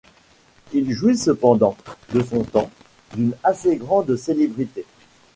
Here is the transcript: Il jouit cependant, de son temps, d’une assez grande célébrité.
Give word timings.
Il 0.73 0.91
jouit 0.93 1.15
cependant, 1.15 1.77
de 2.11 2.23
son 2.23 2.43
temps, 2.43 2.71
d’une 3.15 3.35
assez 3.43 3.75
grande 3.75 4.15
célébrité. 4.15 4.83